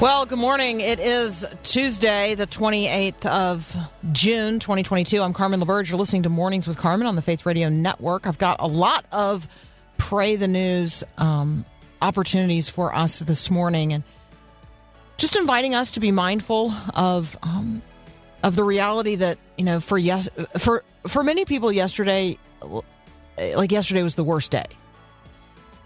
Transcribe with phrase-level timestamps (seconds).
[0.00, 0.80] Well, good morning.
[0.80, 3.76] It is Tuesday, the 28th of
[4.12, 5.20] June, 2022.
[5.20, 5.90] I'm Carmen LaBerge.
[5.90, 8.26] You're listening to Mornings with Carmen on the Faith Radio Network.
[8.26, 9.46] I've got a lot of
[9.98, 11.66] Pray the News um,
[12.00, 14.02] opportunities for us this morning and
[15.18, 17.82] just inviting us to be mindful of um,
[18.42, 22.38] of the reality that, you know, for yes for for many people yesterday
[23.54, 24.64] like yesterday was the worst day.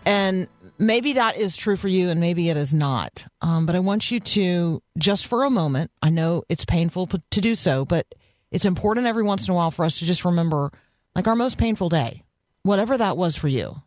[0.07, 0.47] And
[0.79, 3.27] maybe that is true for you and maybe it is not.
[3.41, 7.41] Um, but I want you to, just for a moment, I know it's painful to
[7.41, 8.07] do so, but
[8.51, 10.73] it's important every once in a while for us to just remember
[11.15, 12.23] like our most painful day,
[12.63, 13.83] whatever that was for you.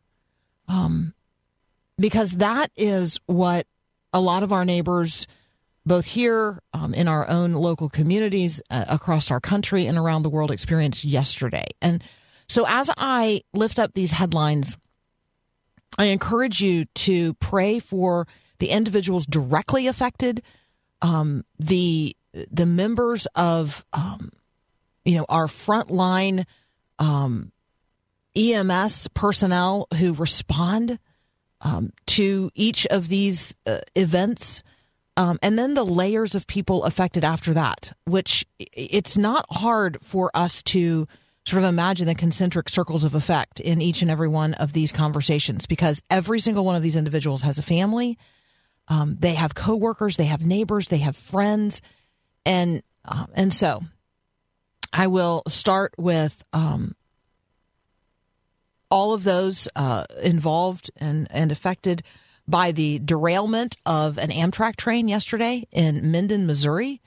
[0.68, 1.14] Um,
[2.00, 3.66] because that is what
[4.14, 5.28] a lot of our neighbors,
[5.86, 10.30] both here um, in our own local communities uh, across our country and around the
[10.30, 11.66] world, experienced yesterday.
[11.82, 12.04] And
[12.48, 14.78] so as I lift up these headlines,
[15.98, 18.28] I encourage you to pray for
[18.60, 20.42] the individuals directly affected,
[21.02, 22.16] um, the
[22.52, 24.32] the members of um,
[25.06, 26.46] you know our frontline
[27.00, 27.52] um,
[28.36, 31.00] EMS personnel who respond
[31.62, 34.64] um, to each of these uh, events.
[35.16, 40.30] Um, and then the layers of people affected after that, which it's not hard for
[40.36, 41.08] us to
[41.48, 44.92] sort of imagine the concentric circles of effect in each and every one of these
[44.92, 48.18] conversations because every single one of these individuals has a family.
[48.90, 51.82] Um, they have coworkers, they have neighbors, they have friends,
[52.46, 53.82] and uh, and so
[54.92, 56.96] I will start with um,
[58.90, 62.04] all of those uh, involved and, and affected
[62.48, 67.02] by the derailment of an Amtrak train yesterday in Mendon, Missouri.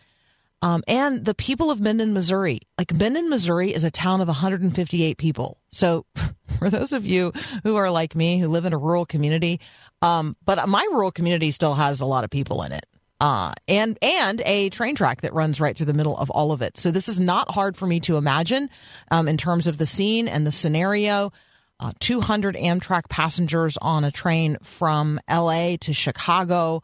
[0.63, 2.61] Um, and the people of Mendon, Missouri.
[2.77, 5.59] Like Mendon, Missouri is a town of 158 people.
[5.73, 6.05] So
[6.59, 7.33] for those of you
[7.63, 9.61] who are like me, who live in a rural community,
[10.03, 12.87] um, but my rural community still has a lot of people in it.
[13.21, 16.63] Uh, and and a train track that runs right through the middle of all of
[16.63, 16.79] it.
[16.79, 18.71] So this is not hard for me to imagine
[19.11, 21.33] um, in terms of the scene and the scenario.
[21.79, 26.83] Uh, 200 Amtrak passengers on a train from LA to Chicago.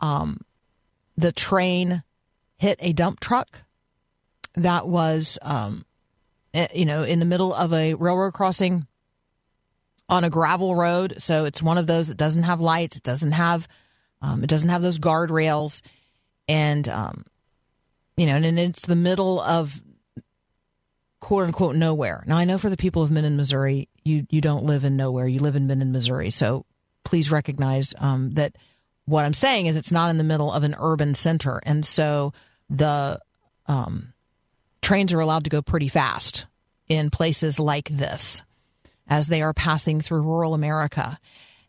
[0.00, 0.40] Um,
[1.16, 2.02] the train
[2.64, 3.62] hit a dump truck
[4.54, 5.84] that was, um,
[6.54, 8.86] eh, you know, in the middle of a railroad crossing
[10.08, 11.16] on a gravel road.
[11.18, 12.96] So it's one of those that doesn't have lights.
[12.96, 13.68] It doesn't have,
[14.22, 15.82] um, it doesn't have those guardrails,
[16.48, 17.26] and um,
[18.16, 19.82] you know, and, and it's the middle of
[21.20, 22.24] quote unquote nowhere.
[22.26, 25.28] Now I know for the people of Mendon, Missouri, you you don't live in nowhere.
[25.28, 26.30] You live in Mendon, Missouri.
[26.30, 26.64] So
[27.04, 28.56] please recognize um, that
[29.04, 32.32] what I'm saying is it's not in the middle of an urban center, and so
[32.70, 33.20] the
[33.66, 34.12] um,
[34.82, 36.46] trains are allowed to go pretty fast
[36.88, 38.42] in places like this
[39.08, 41.18] as they are passing through rural America.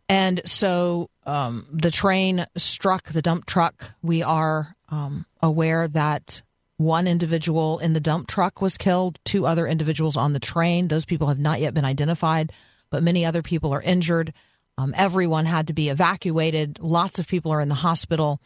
[0.07, 3.91] And so um, the train struck the dump truck.
[4.01, 6.41] We are um, aware that
[6.77, 10.87] one individual in the dump truck was killed, two other individuals on the train.
[10.87, 12.51] Those people have not yet been identified,
[12.89, 14.33] but many other people are injured.
[14.77, 16.79] Um, everyone had to be evacuated.
[16.79, 18.41] Lots of people are in the hospital.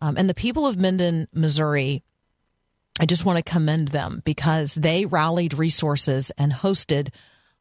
[0.00, 2.02] Um, and the people of Mendon, Missouri,
[2.98, 7.08] I just want to commend them because they rallied resources and hosted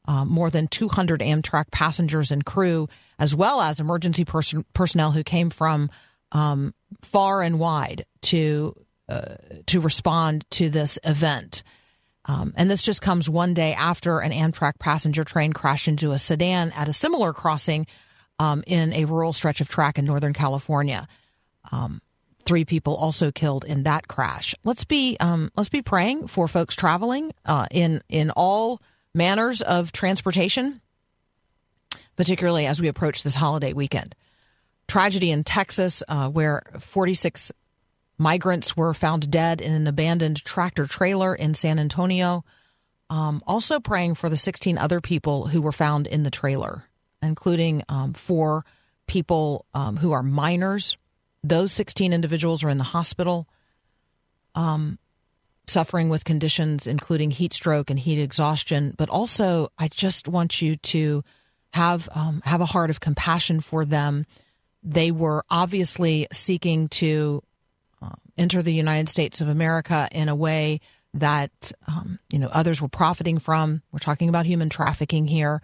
[0.05, 2.87] um, more than 200 Amtrak passengers and crew,
[3.17, 5.89] as well as emergency person- personnel who came from
[6.31, 8.75] um, far and wide to
[9.07, 9.35] uh,
[9.67, 11.63] to respond to this event.
[12.25, 16.17] Um, and this just comes one day after an Amtrak passenger train crashed into a
[16.17, 17.85] sedan at a similar crossing
[18.39, 21.07] um, in a rural stretch of track in Northern California.
[21.71, 22.01] Um,
[22.45, 24.55] three people also killed in that crash.
[24.63, 28.81] Let's be um, let's be praying for folks traveling uh, in in all
[29.13, 30.79] manners of transportation,
[32.15, 34.15] particularly as we approach this holiday weekend.
[34.87, 37.51] Tragedy in Texas, uh, where 46
[38.17, 42.43] migrants were found dead in an abandoned tractor trailer in San Antonio.
[43.09, 46.83] Um, also praying for the 16 other people who were found in the trailer,
[47.21, 48.65] including um, four
[49.07, 50.97] people um, who are minors.
[51.47, 53.47] Those 16 individuals are in the hospital.
[54.55, 54.99] Um,
[55.67, 58.93] suffering with conditions including heat stroke and heat exhaustion.
[58.97, 61.23] But also, I just want you to
[61.73, 64.25] have um, have a heart of compassion for them.
[64.83, 67.43] They were obviously seeking to
[68.01, 70.79] uh, enter the United States of America in a way
[71.15, 73.81] that um, you know others were profiting from.
[73.91, 75.61] We're talking about human trafficking here.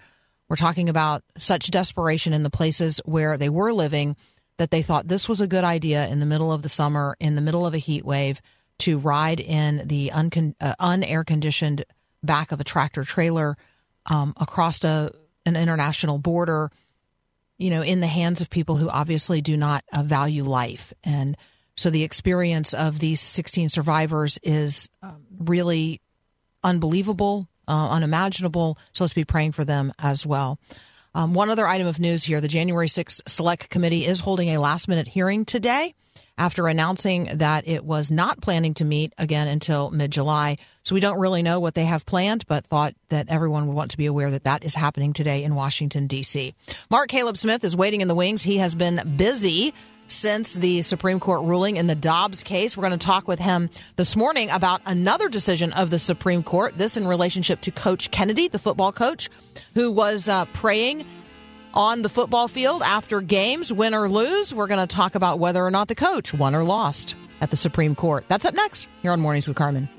[0.50, 4.18] We're talking about such desperation in the places where they were living
[4.62, 7.34] that they thought this was a good idea in the middle of the summer, in
[7.34, 8.40] the middle of a heat wave,
[8.78, 11.84] to ride in the uncon- uh, unair conditioned
[12.22, 13.58] back of a tractor trailer
[14.06, 15.12] um, across a,
[15.48, 16.70] an international border,
[17.58, 20.94] you know, in the hands of people who obviously do not uh, value life.
[21.04, 21.36] And
[21.76, 26.02] so the experience of these 16 survivors is um, really
[26.64, 28.78] unbelievable, uh, unimaginable.
[28.94, 30.60] So let's be praying for them as well.
[31.14, 34.60] Um, one other item of news here the January 6th Select Committee is holding a
[34.60, 35.94] last minute hearing today
[36.38, 40.58] after announcing that it was not planning to meet again until mid July.
[40.84, 43.92] So we don't really know what they have planned, but thought that everyone would want
[43.92, 46.56] to be aware that that is happening today in Washington, D.C.
[46.90, 48.42] Mark Caleb Smith is waiting in the wings.
[48.42, 49.74] He has been busy
[50.12, 52.76] since the Supreme Court ruling in the Dobbs case.
[52.76, 56.78] We're going to talk with him this morning about another decision of the Supreme Court,
[56.78, 59.30] this in relationship to Coach Kennedy, the football coach,
[59.74, 61.06] who was uh, praying
[61.74, 64.54] on the football field after games, win or lose.
[64.54, 67.58] We're going to talk about whether or not the coach won or lost at the
[67.58, 68.26] Supreme Court.
[68.28, 69.90] That's up next here on Mornings with Carmen.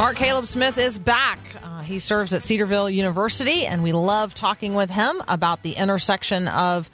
[0.00, 1.38] Mark Caleb Smith is back.
[1.62, 6.48] Uh, he serves at Cedarville University, and we love talking with him about the intersection
[6.48, 6.88] of,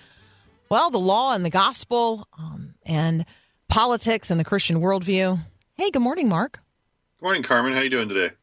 [0.69, 3.25] well, the law and the gospel, um, and
[3.69, 5.39] politics and the Christian worldview.
[5.75, 6.59] Hey, good morning, Mark.
[7.21, 7.75] Good morning, Carmen.
[7.75, 8.35] How are you doing today?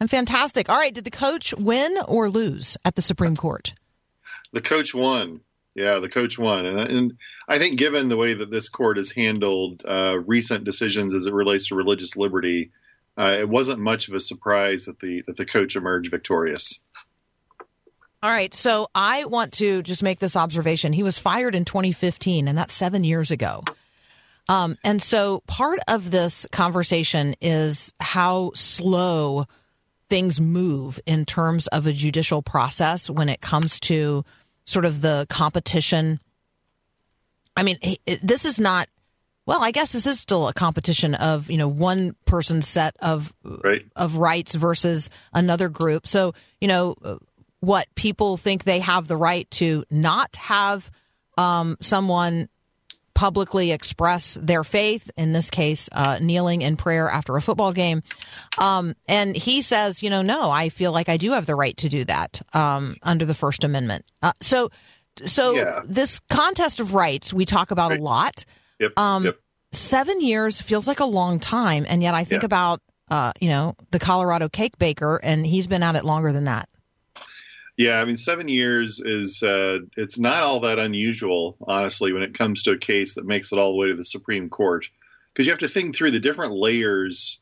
[0.00, 0.68] I'm fantastic.
[0.68, 3.72] All right, did the coach win or lose at the Supreme Court?
[4.52, 5.42] The coach won.
[5.76, 9.12] Yeah, the coach won, and, and I think given the way that this court has
[9.12, 12.72] handled uh, recent decisions as it relates to religious liberty,
[13.18, 16.78] uh, it wasn't much of a surprise that the that the coach emerged victorious.
[18.22, 20.92] All right, so I want to just make this observation.
[20.92, 23.62] He was fired in 2015, and that's seven years ago.
[24.48, 29.46] Um, and so part of this conversation is how slow
[30.08, 34.24] things move in terms of a judicial process when it comes to
[34.64, 36.18] sort of the competition.
[37.56, 37.78] I mean,
[38.22, 38.88] this is not.
[39.48, 43.32] Well, I guess this is still a competition of you know one person's set of
[43.42, 43.82] Right.
[43.96, 46.06] of rights versus another group.
[46.06, 46.96] So you know
[47.60, 50.90] what people think they have the right to not have
[51.38, 52.50] um, someone
[53.14, 55.10] publicly express their faith.
[55.16, 58.02] In this case, uh, kneeling in prayer after a football game.
[58.58, 61.76] Um, and he says, you know, no, I feel like I do have the right
[61.78, 64.04] to do that um, under the First Amendment.
[64.22, 64.70] Uh, so,
[65.24, 65.80] so Yeah.
[65.84, 67.98] this contest of rights we talk about Right.
[67.98, 68.44] a lot.
[68.78, 68.98] Yep.
[68.98, 69.38] Um, yep.
[69.72, 72.46] Seven years feels like a long time, and yet I think Yeah.
[72.46, 72.80] about
[73.10, 76.68] uh, you know the Colorado cake baker, and he's been at it longer than that.
[77.76, 82.34] Yeah, I mean, seven years is uh, it's not all that unusual, honestly, when it
[82.34, 84.88] comes to a case that makes it all the way to the Supreme Court,
[85.32, 87.38] because you have to think through the different layers,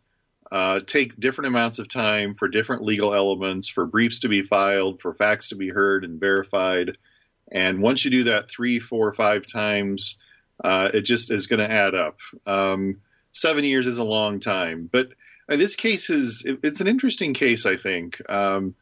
[0.53, 5.01] uh, take different amounts of time for different legal elements, for briefs to be filed,
[5.01, 6.99] for facts to be heard and verified,
[7.51, 10.19] and once you do that three, four, five times,
[10.63, 12.19] uh, it just is going to add up.
[12.47, 15.09] Um, seven years is a long time, but
[15.49, 18.21] uh, this case is it- it's an interesting case, I think.
[18.31, 18.75] Um,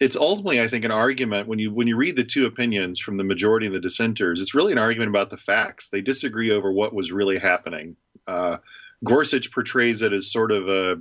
[0.00, 3.16] it's ultimately, I think, an argument when you when you read the two opinions from
[3.16, 4.40] the majority and the dissenters.
[4.42, 5.90] It's really an argument about the facts.
[5.90, 7.96] They disagree over what was really happening.
[8.26, 8.56] Uh,
[9.04, 11.00] Gorsuch portrays it as sort of a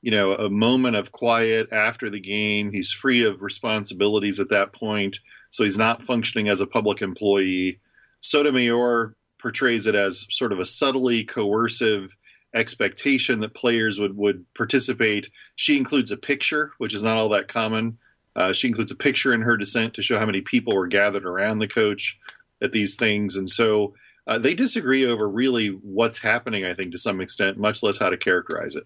[0.00, 2.72] you know a moment of quiet after the game.
[2.72, 5.18] He's free of responsibilities at that point,
[5.50, 7.78] so he's not functioning as a public employee.
[8.22, 12.16] Sotomayor portrays it as sort of a subtly coercive
[12.54, 15.30] expectation that players would would participate.
[15.56, 17.98] She includes a picture, which is not all that common.
[18.34, 21.26] Uh, she includes a picture in her dissent to show how many people were gathered
[21.26, 22.18] around the coach
[22.62, 23.94] at these things, and so
[24.26, 26.64] uh, they disagree over really what's happening.
[26.64, 28.84] I think to some extent, much less how to characterize it.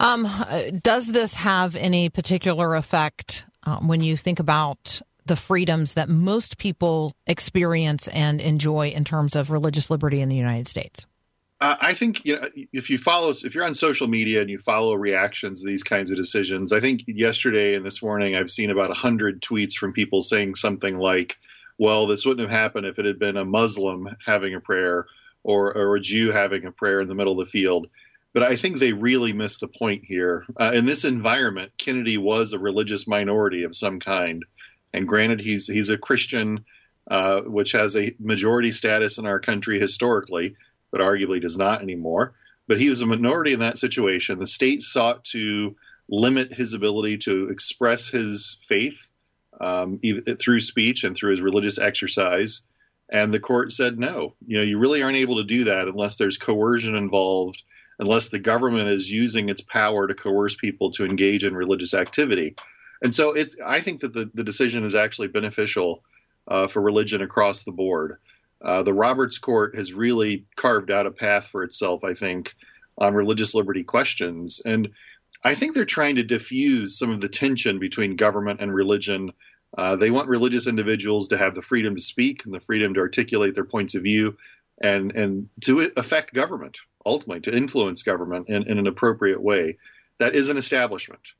[0.00, 5.94] Um, uh, does this have any particular effect um, when you think about the freedoms
[5.94, 11.06] that most people experience and enjoy in terms of religious liberty in the United States?
[11.60, 14.58] Uh, I think you know, if you follow, if you're on social media and you
[14.58, 18.70] follow reactions to these kinds of decisions, I think yesterday and this morning I've seen
[18.70, 21.38] about hundred tweets from people saying something like,
[21.78, 25.06] "Well, this wouldn't have happened if it had been a Muslim having a prayer
[25.42, 27.86] or, or a Jew having a prayer in the middle of the field."
[28.34, 30.44] But I think they really missed the point here.
[30.56, 34.44] Uh, in this environment, Kennedy was a religious minority of some kind,
[34.94, 36.64] and granted, he's he's a Christian,
[37.10, 40.56] uh, which has a majority status in our country historically
[40.94, 42.34] but arguably does not anymore.
[42.68, 44.38] But he was a minority in that situation.
[44.38, 45.74] The state sought to
[46.08, 49.10] limit his ability to express his faith
[49.60, 49.98] um,
[50.40, 52.62] through speech and through his religious exercise.
[53.10, 56.16] And the court said, no, you know, you really aren't able to do that unless
[56.16, 57.64] there's coercion involved,
[57.98, 62.54] unless the government is using its power to coerce people to engage in religious activity.
[63.04, 66.02] And so it's, I think that the, the decision is actually beneficial
[66.48, 68.16] uh, for religion across the board.
[68.62, 72.54] Uh, the Roberts Court has really carved out a path for itself, I think,
[72.96, 74.62] on religious liberty questions.
[74.64, 74.88] And
[75.44, 79.34] I think they're trying to diffuse some of the tension between government and religion.
[79.76, 83.00] Uh, they want religious individuals to have the freedom to speak and the freedom to
[83.00, 84.38] articulate their points of view
[84.80, 89.76] and, and to affect government, ultimately, to influence government in, in an appropriate way.
[90.20, 91.34] That is an establishment.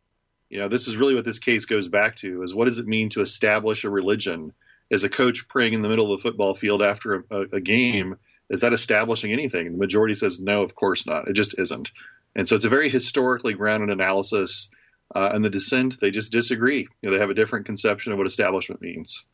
[0.54, 2.86] You know, this is really what this case goes back to is what does it
[2.86, 4.52] mean to establish a religion
[4.88, 8.14] as a coach praying in the middle of a football field after a, a game,
[8.48, 9.66] is that establishing anything?
[9.66, 11.26] And the majority says no, of course not.
[11.26, 11.90] It just isn't.
[12.36, 14.70] And so it's a very historically grounded analysis.
[15.12, 16.86] Uh, and the dissent, they just disagree.
[17.02, 19.24] You know, they have a different conception of what establishment means.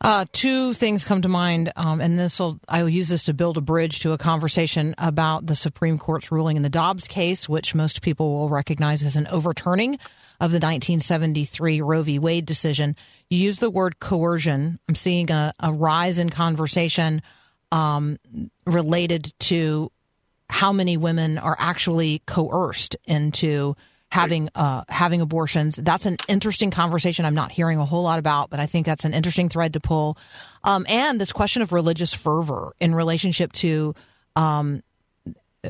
[0.00, 3.34] Uh, two things come to mind, um, and this will I will use this to
[3.34, 7.48] build a bridge to a conversation about the Supreme Court's ruling in the Dobbs case,
[7.48, 9.94] which most people will recognize as an overturning
[10.38, 12.18] of the 1973 Roe v.
[12.18, 12.94] Wade decision.
[13.30, 14.78] You use the word coercion.
[14.86, 17.22] I'm seeing a, a rise in conversation
[17.72, 18.18] um,
[18.66, 19.90] related to
[20.50, 23.76] how many women are actually coerced into
[24.10, 25.76] having uh, having abortions.
[25.76, 27.24] That's an interesting conversation.
[27.24, 29.80] I'm not hearing a whole lot about, but I think that's an interesting thread to
[29.80, 30.16] pull.
[30.64, 33.94] Um, and this question of religious fervor in relationship to
[34.36, 34.82] um,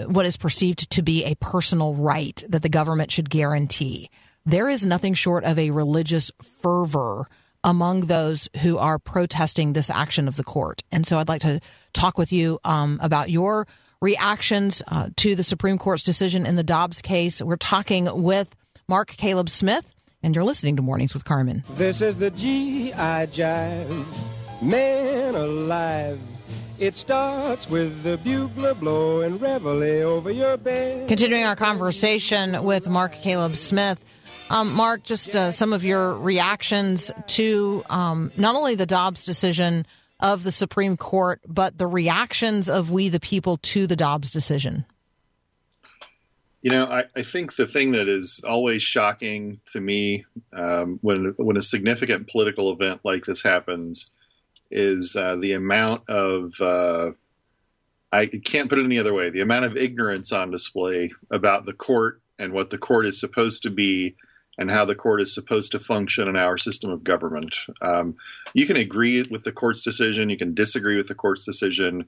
[0.07, 4.11] what is perceived to be a personal right that the government should guarantee.
[4.45, 6.31] There is nothing short of a religious
[6.63, 7.27] fervor
[7.65, 10.83] among those who are protesting this action of the court.
[10.93, 11.61] And so I'd like to
[11.93, 13.67] talk with you um, about your
[14.01, 17.41] reactions uh, to the Supreme Court's decision in the Dobbs case.
[17.43, 18.55] We're talking with
[18.89, 21.65] Mark Caleb Smith, and you're listening to Mornings with Carmen.
[21.71, 23.27] This is the G.I.
[23.27, 24.07] Jive,
[24.63, 26.21] man alive.
[26.79, 31.09] It starts with the bugler blowing reveille over your bed.
[31.09, 34.05] Continuing our conversation with Mark Caleb Smith.
[34.51, 39.87] Um, Mark, just uh, some of your reactions to um, not only the Dobbs decision
[40.21, 44.87] of the Supreme Court, but the reactions of we the people to the Dobbs decision.
[46.63, 51.35] You know, I, I think the thing that is always shocking to me um, when
[51.37, 54.11] when a significant political event like this happens
[54.71, 57.11] is uh, the amount of uh,
[58.11, 61.73] I can't put it any other way the amount of ignorance on display about the
[61.73, 64.17] court and what the court is supposed to be
[64.59, 67.57] and how the court is supposed to function in our system of government.
[67.83, 68.17] Um,
[68.55, 72.07] you can agree with the court's decision, you can disagree with the court's decision,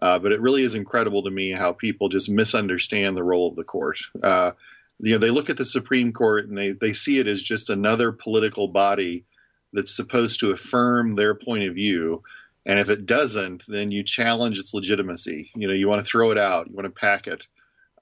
[0.00, 3.56] uh, but it really is incredible to me how people just misunderstand the role of
[3.56, 3.98] the court.
[4.22, 4.52] Uh,
[4.98, 7.70] you know, they look at the Supreme Court and they, they see it as just
[7.70, 9.24] another political body
[9.72, 12.22] that's supposed to affirm their point of view.
[12.66, 15.50] And if it doesn't, then you challenge its legitimacy.
[15.54, 17.46] You know, you want to throw it out, you want to pack it,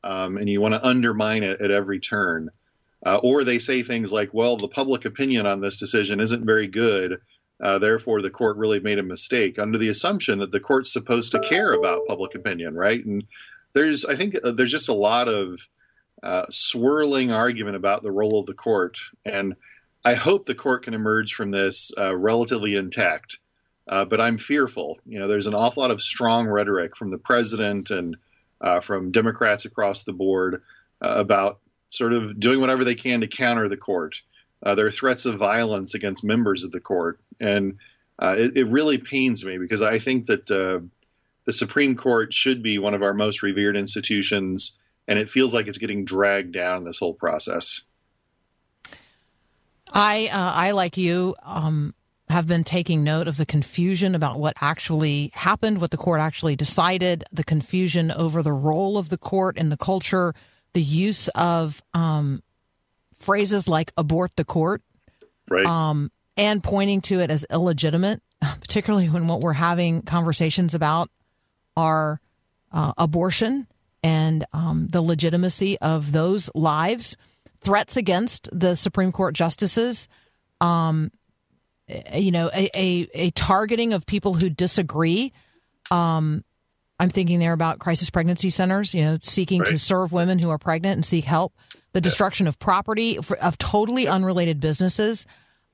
[0.03, 2.51] um, and you want to undermine it at every turn.
[3.05, 6.67] Uh, or they say things like, well, the public opinion on this decision isn't very
[6.67, 7.21] good.
[7.61, 11.33] Uh, therefore, the court really made a mistake under the assumption that the court's supposed
[11.33, 13.05] to care about public opinion, right?
[13.05, 13.25] And
[13.73, 15.61] there's, I think, uh, there's just a lot of
[16.23, 18.99] uh, swirling argument about the role of the court.
[19.25, 19.55] And
[20.05, 23.39] I hope the court can emerge from this uh, relatively intact.
[23.87, 24.99] Uh, but I'm fearful.
[25.07, 28.17] You know, there's an awful lot of strong rhetoric from the president and
[28.83, 30.63] from Democrats across the board
[31.01, 34.23] about sort of doing whatever they can to counter the court.
[34.63, 37.79] Uh, there are threats of violence against members of the court, and
[38.19, 40.81] uh, it, it, really pains me because I think that uh,
[41.45, 44.77] the Supreme Court should be one of our most revered institutions,
[45.07, 47.83] and it feels like it's getting dragged down this whole process.
[49.93, 51.95] I, uh, I like you, um,
[52.29, 56.57] have been taking note of the confusion about what actually happened, what the court actually
[56.57, 60.35] decided, the confusion over the role of the court in the culture
[60.79, 62.41] the use of um,
[63.19, 64.81] phrases like abort the court
[65.51, 65.67] right.
[65.67, 68.23] um, and pointing to it as illegitimate,
[68.61, 71.11] particularly when what we're having conversations about
[71.77, 72.21] are
[72.71, 73.67] uh, abortion
[74.05, 77.17] and um, the legitimacy of those lives,
[77.61, 80.07] threats against the Supreme Court justices,
[80.61, 81.11] um,
[82.15, 85.33] you know, a, a, a, targeting of people who disagree.
[85.91, 86.45] Um,
[87.01, 89.71] I'm thinking there about crisis pregnancy centers, you know, seeking right.
[89.71, 91.55] to serve women who are pregnant and seek help.
[91.93, 92.51] The destruction yeah.
[92.51, 95.27] of property, of totally unrelated businesses,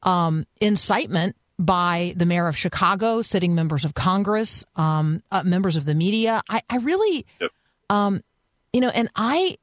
[0.02, 5.84] um, incitement by the mayor of Chicago, sitting members of Congress, um, uh, members of
[5.84, 6.42] the media.
[6.48, 7.50] I, I really, yep.
[7.90, 8.22] um,
[8.72, 9.56] you know, and I,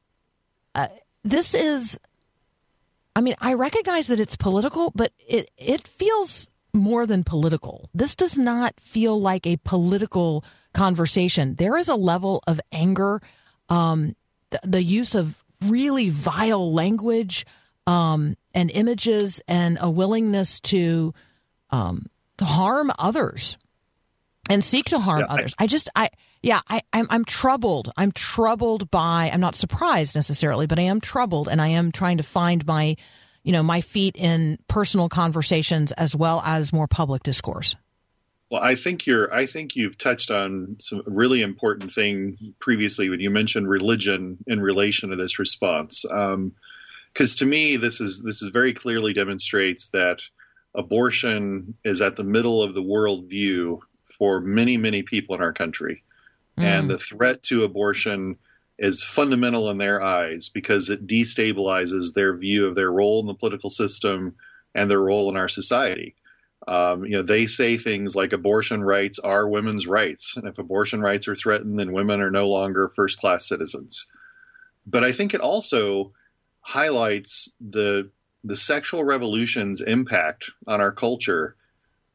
[0.74, 0.88] uh,
[1.24, 2.00] this is,
[3.15, 7.89] I mean, I recognize that it's political, but it it feels more than political.
[7.94, 11.56] This does not feel like a political conversation.
[11.56, 13.22] There is a level of anger,
[13.70, 14.16] um,
[14.50, 17.46] the, the use of really vile language
[17.88, 21.13] um, and images, and a willingness to
[21.72, 22.06] um,
[22.38, 23.58] to harm others
[24.50, 25.54] and seek to harm yeah, others.
[25.58, 26.10] I, I, just, I,
[26.42, 27.92] yeah, I, I'm, I'm troubled.
[27.96, 29.30] I'm troubled by.
[29.32, 32.96] I'm not surprised necessarily, but I am troubled, and I am trying to find my,
[33.44, 37.75] you know, my feet in personal conversations as well as more public discourse.
[38.51, 39.34] Well, I think you're.
[39.34, 44.62] I think you've touched on some really important thing previously when you mentioned religion in
[44.62, 46.01] relation to this response.
[46.01, 50.22] Because um, to me, this is this is very clearly demonstrates that
[50.75, 56.03] abortion is at the middle of the worldview for many, many people in our country.
[56.58, 56.63] Mm.
[56.63, 58.38] And the threat to abortion
[58.77, 63.34] is fundamental in their eyes because it destabilizes their view of their role in the
[63.34, 64.36] political system
[64.75, 66.15] and their role in our society.
[66.68, 71.01] Um, you know, they say things like abortion rights are women's rights, and if abortion
[71.01, 74.08] rights are threatened, then women are no longer first-class citizens.
[74.86, 76.13] But I think it also
[76.62, 78.10] highlights the
[78.44, 81.56] the sexual revolution's impact on our culture.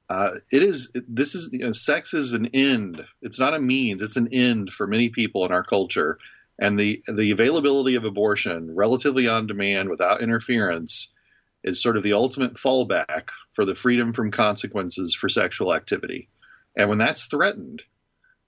[0.09, 3.05] Uh, it is this is you know, sex is an end.
[3.23, 4.03] It's not a means.
[4.03, 6.19] It's an end for many people in our culture,
[6.59, 11.11] and the the availability of abortion, relatively on demand, without interference,
[11.67, 16.29] is sort of the ultimate fallback for the freedom from consequences for sexual activity.
[16.77, 17.83] And when that's threatened,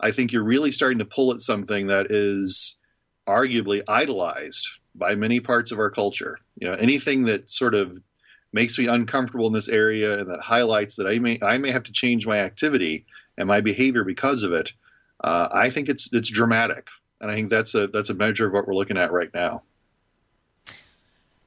[0.01, 2.77] I think you're really starting to pull at something that is
[3.27, 6.39] arguably idolized by many parts of our culture.
[6.57, 7.99] You know, anything that sort of
[8.53, 11.85] makes me uncomfortable in this area and that highlights that I may I may have
[11.85, 14.73] to change my activity and my behavior because of it.
[15.23, 16.89] Uh, I think it's it's dramatic,
[17.21, 19.63] and I think that's a that's a measure of what we're looking at right now.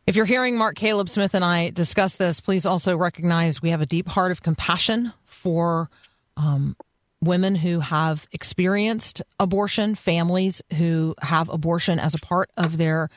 [0.08, 3.82] If you're hearing Mark Caleb Smith and I discuss this, please also recognize we have
[3.82, 5.90] a deep heart of compassion for
[6.36, 6.76] um,
[7.22, 13.10] women who have experienced abortion, families who have abortion as a part of their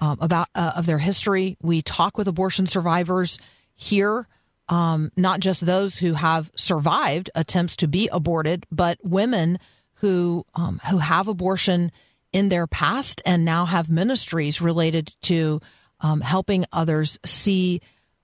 [0.00, 1.56] um, about uh, of their history.
[1.62, 3.38] We talk with abortion survivors
[3.74, 4.28] here,
[4.68, 9.58] um, not just those who have survived attempts to be aborted, but women
[9.94, 11.90] who um, who have abortion
[12.32, 15.60] in their past and now have ministries related to
[16.00, 17.80] um, helping others see.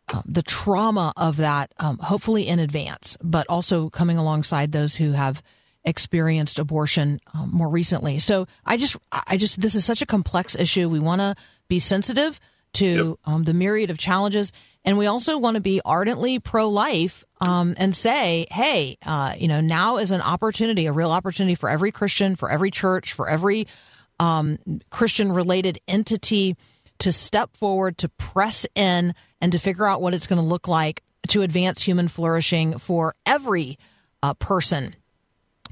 [0.08, 5.10] Uh, the trauma of that, um, hopefully in advance, but also coming alongside those who
[5.10, 5.42] have
[5.82, 8.20] experienced abortion um, more recently.
[8.20, 10.88] So I just, I just, this is such a complex issue.
[10.88, 11.34] We want to
[11.66, 12.38] be sensitive
[12.74, 13.16] to yep.
[13.24, 14.52] um, the myriad of challenges,
[14.84, 19.60] and we also want to be ardently pro-life um, and say, hey, uh, you know,
[19.60, 23.66] now is an opportunity, a real opportunity for every Christian, for every church, for every
[24.20, 24.58] um,
[24.90, 26.56] Christian-related entity
[26.98, 30.68] to step forward, to press in, and to figure out what it's going to look
[30.68, 33.78] like to advance human flourishing for every
[34.22, 34.94] uh, person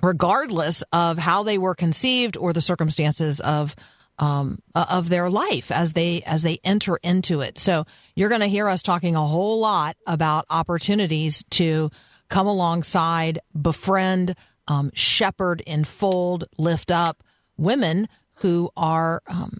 [0.04, 3.74] regardless of how they were conceived or the circumstances of
[4.16, 7.58] um, of their life as they as they enter into it.
[7.58, 7.84] So
[8.14, 11.90] you're going to hear us talking a whole lot about opportunities to
[12.28, 14.36] come alongside, befriend,
[14.68, 17.24] um, shepherd, enfold, lift up
[17.56, 19.58] women who are um,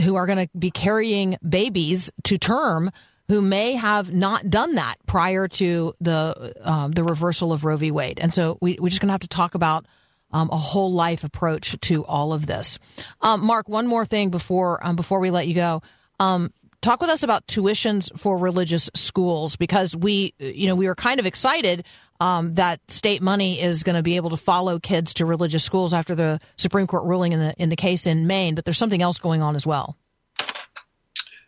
[0.00, 2.90] who are going to be carrying babies to term
[3.28, 7.92] who may have not done that prior to the um, the reversal of Roe v.
[7.92, 8.18] Wade.
[8.20, 9.86] And so we, we're just going to have to talk about
[10.32, 12.78] um, a whole life approach to all of this.
[13.20, 15.82] Um, Mark, one more thing before um, before we let you go.
[16.18, 20.94] Um, talk with us about tuitions for religious schools because we, you know, we were
[20.94, 21.84] kind of excited
[22.20, 25.92] um, that state money is going to be able to follow kids to religious schools
[25.92, 28.54] after the Supreme Court ruling in the in the case in Maine.
[28.54, 29.96] But there's something else going on as well.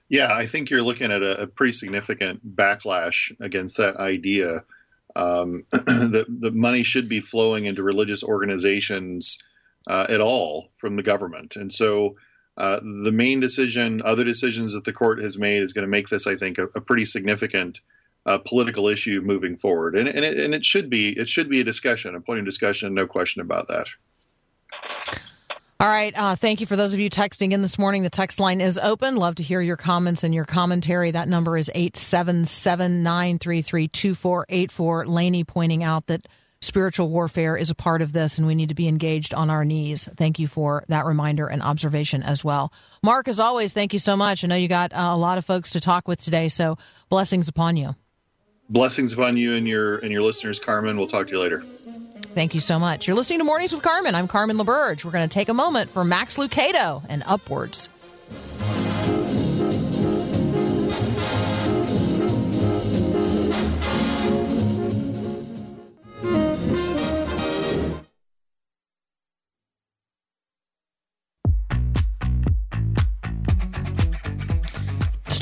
[0.09, 4.65] Yeah, I think you're looking at a, a pretty significant backlash against that idea.
[5.15, 9.39] Um, that the money should be flowing into religious organizations
[9.87, 12.17] uh, at all from the government, and so
[12.57, 16.09] uh, the Maine decision, other decisions that the court has made, is going to make
[16.09, 17.81] this, I think, a, a pretty significant
[18.27, 21.61] uh, political issue moving forward, and, and, it, and it should be it should be
[21.61, 23.87] a discussion, a point of discussion, no question about that.
[25.83, 26.17] All right.
[26.17, 28.05] Uh, thank you for those of you texting in this morning.
[28.05, 29.17] The text line is open.
[29.17, 31.11] Love to hear your comments and your commentary.
[31.11, 35.07] That number is 877 933 2484.
[35.09, 36.29] Laney pointing out that
[36.61, 39.65] spiritual warfare is a part of this and we need to be engaged on our
[39.65, 40.09] knees.
[40.17, 42.73] Thank you for that reminder and observation as well.
[43.03, 44.45] Mark, as always, thank you so much.
[44.45, 47.49] I know you got uh, a lot of folks to talk with today, so blessings
[47.49, 47.97] upon you.
[48.69, 50.97] Blessings upon you and your and your listeners, Carmen.
[50.97, 51.61] We'll talk to you later.
[51.61, 53.07] Thank you so much.
[53.07, 54.15] You're listening to Mornings with Carmen.
[54.15, 55.05] I'm Carmen LaBerge.
[55.05, 57.89] We're going to take a moment for Max Lucado and UpWords.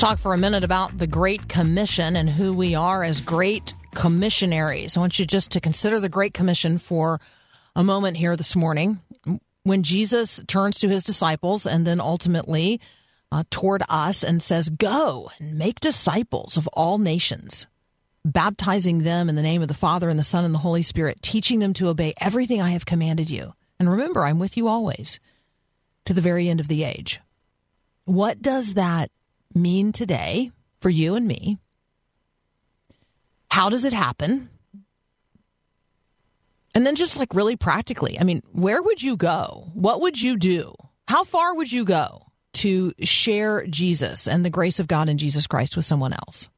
[0.01, 4.97] Talk for a minute about the Great Commission and who we are as great commissionaries.
[4.97, 7.21] I want you just to consider the Great Commission for
[7.75, 8.99] a moment here this morning.
[9.61, 12.81] When Jesus turns to his disciples and then ultimately
[13.31, 17.67] uh, toward us and says, Go and make disciples of all nations,
[18.25, 21.21] baptizing them in the name of the Father and the Son and the Holy Spirit,
[21.21, 23.53] teaching them to obey everything I have commanded you.
[23.79, 25.19] And remember, I'm with you always
[26.05, 27.19] to the very end of the age.
[28.05, 29.11] What does that
[29.53, 31.57] mean today for you and me?
[33.49, 34.49] How does it happen?
[36.73, 39.69] And then just like really practically, I mean, where would you go?
[39.73, 40.73] What would you do?
[41.07, 45.47] How far would you go to share Jesus and the grace of God in Jesus
[45.47, 46.49] Christ with someone else?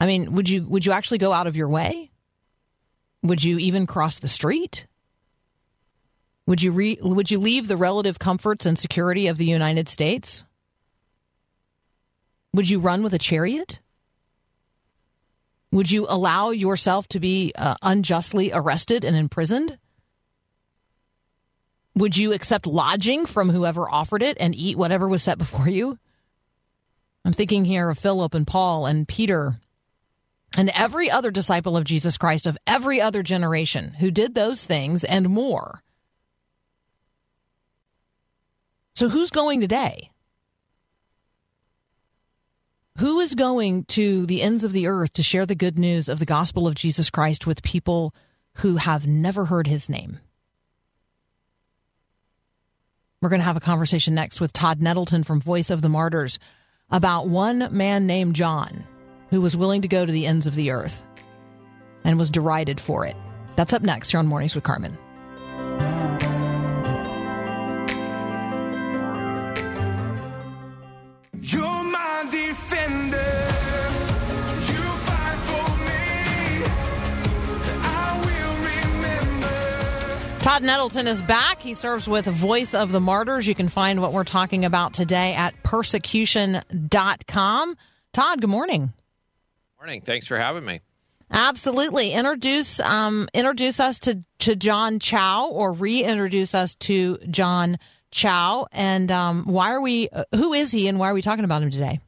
[0.00, 2.10] I mean, would you would you actually go out of your way?
[3.22, 4.86] Would you even cross the street?
[6.46, 10.42] Would you re, would you leave the relative comforts and security of the United States?
[12.52, 13.80] Would you run with a chariot?
[15.72, 19.78] Would you allow yourself to be uh, unjustly arrested and imprisoned?
[21.94, 25.98] Would you accept lodging from whoever offered it and eat whatever was set before you?
[27.24, 29.60] I'm thinking here of Philip and Paul and Peter
[30.56, 35.04] and every other disciple of Jesus Christ of every other generation who did those things
[35.04, 35.82] and more.
[38.94, 40.10] So, who's going today?
[43.00, 46.18] Who is going to the ends of the earth to share the good news of
[46.18, 48.14] the gospel of Jesus Christ with people
[48.56, 50.20] who have never heard his name?
[53.22, 56.38] We're going to have a conversation next with Todd Nettleton from Voice of the Martyrs
[56.90, 58.84] about one man named John
[59.30, 61.02] who was willing to go to the ends of the earth
[62.04, 63.16] and was derided for it.
[63.56, 64.98] That's up next here on Mornings with Carmen.
[80.50, 81.60] Todd Nettleton is back.
[81.60, 83.46] He serves with Voice of the Martyrs.
[83.46, 87.76] You can find what we're talking about today at persecution.com.
[88.12, 88.92] Todd, good morning.
[89.78, 90.00] Morning.
[90.00, 90.80] Thanks for having me.
[91.30, 92.14] Absolutely.
[92.14, 97.78] Introduce um, introduce us to, to John Chau or reintroduce us to John
[98.10, 98.66] Chau.
[98.72, 101.62] And um, why are we, uh, who is he and why are we talking about
[101.62, 102.00] him today?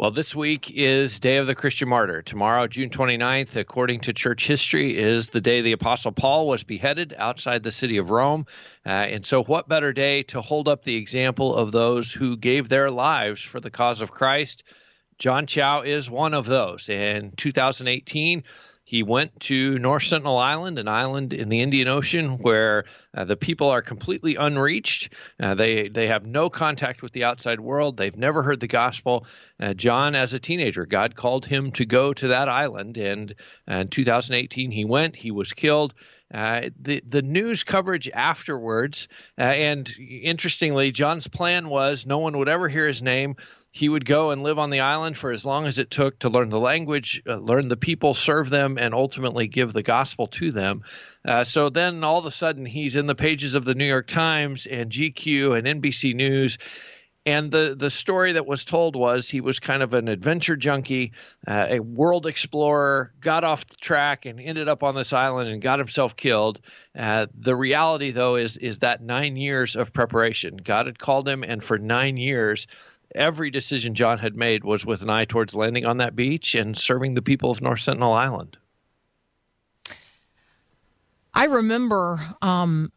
[0.00, 2.22] Well, this week is Day of the Christian Martyr.
[2.22, 7.14] Tomorrow, June 29th, according to church history, is the day the Apostle Paul was beheaded
[7.18, 8.46] outside the city of Rome.
[8.86, 12.70] Uh, and so, what better day to hold up the example of those who gave
[12.70, 14.64] their lives for the cause of Christ?
[15.18, 16.88] John Chau is one of those.
[16.88, 18.44] In 2018,
[18.90, 23.36] he went to North Sentinel Island, an island in the Indian Ocean where uh, the
[23.36, 25.12] people are completely unreached.
[25.38, 27.96] Uh, they they have no contact with the outside world.
[27.96, 29.26] They've never heard the gospel.
[29.60, 33.32] Uh, John, as a teenager, God called him to go to that island, and
[33.70, 35.14] uh, in 2018 he went.
[35.14, 35.94] He was killed.
[36.34, 39.06] Uh, the the news coverage afterwards,
[39.38, 43.36] uh, and interestingly, John's plan was no one would ever hear his name
[43.72, 46.28] he would go and live on the island for as long as it took to
[46.28, 50.50] learn the language, uh, learn the people, serve them, and ultimately give the gospel to
[50.50, 50.82] them.
[51.24, 54.08] Uh, so then all of a sudden he's in the pages of the New York
[54.08, 56.58] Times and GQ and NBC News.
[57.26, 61.12] And the, the story that was told was he was kind of an adventure junkie,
[61.46, 65.60] uh, a world explorer, got off the track and ended up on this island and
[65.60, 66.60] got himself killed.
[66.98, 70.56] Uh, the reality, though, is is that nine years of preparation.
[70.56, 72.66] God had called him, and for nine years,
[73.14, 76.76] every decision John had made was with an eye towards landing on that beach and
[76.76, 78.56] serving the people of North Sentinel Island.
[81.32, 82.92] I remember um,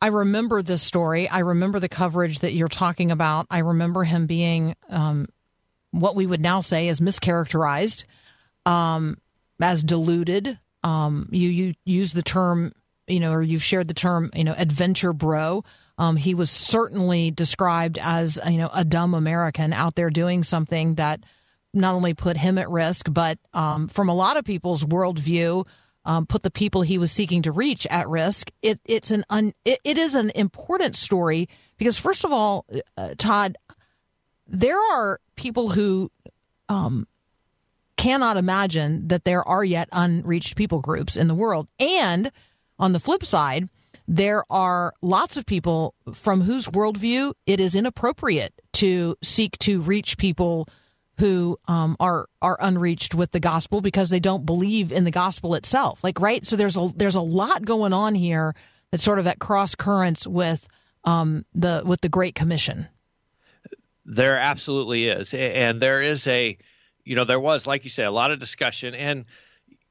[0.00, 1.28] I remember this story.
[1.28, 3.46] I remember the coverage that you're talking about.
[3.50, 5.26] I remember him being um,
[5.90, 8.04] what we would now say is mischaracterized,
[8.66, 9.16] um,
[9.60, 10.58] as deluded.
[10.84, 12.72] Um, you you use the term
[13.08, 15.64] you know, or you've shared the term, you know, adventure bro.
[15.98, 20.94] Um, he was certainly described as, you know, a dumb American out there doing something
[20.94, 21.20] that
[21.74, 25.66] not only put him at risk, but um, from a lot of people's worldview,
[26.04, 28.50] um, put the people he was seeking to reach at risk.
[28.62, 32.64] It, it's an un, it, it is an important story because, first of all,
[32.96, 33.58] uh, Todd,
[34.46, 36.10] there are people who
[36.68, 37.06] um,
[37.96, 41.68] cannot imagine that there are yet unreached people groups in the world.
[41.78, 42.30] And
[42.78, 43.68] on the flip side,
[44.08, 50.16] there are lots of people from whose worldview it is inappropriate to seek to reach
[50.16, 50.66] people
[51.18, 55.54] who um, are are unreached with the gospel because they don't believe in the gospel
[55.54, 56.02] itself.
[56.02, 58.54] Like right, so there's a there's a lot going on here
[58.90, 60.66] that's sort of at cross currents with
[61.04, 62.88] um, the with the Great Commission.
[64.06, 66.56] There absolutely is, and there is a,
[67.04, 69.26] you know, there was like you say a lot of discussion, and